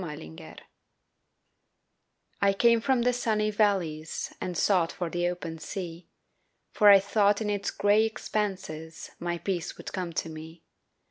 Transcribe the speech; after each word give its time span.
THE 0.01 0.17
RIVER 0.33 0.55
I 2.41 2.53
CAME 2.53 2.81
from 2.81 3.03
the 3.03 3.13
sunny 3.13 3.51
valleys 3.51 4.33
And 4.41 4.57
sought 4.57 4.91
for 4.91 5.11
the 5.11 5.27
open 5.27 5.59
sea, 5.59 6.09
For 6.71 6.89
I 6.89 6.99
thought 6.99 7.39
in 7.39 7.51
its 7.51 7.69
gray 7.69 8.03
expanses 8.03 9.11
My 9.19 9.37
peace 9.37 9.77
would 9.77 9.93
come 9.93 10.11
to 10.13 10.27
me. 10.27 10.63